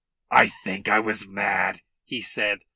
"I 0.31 0.47
think 0.47 0.89
I 0.89 0.99
was 0.99 1.27
mad," 1.27 1.81
he 2.05 2.21
said. 2.21 2.61